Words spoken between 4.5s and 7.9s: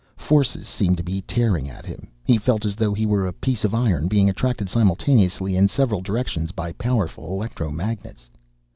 simultaneously in several directions by powerful electro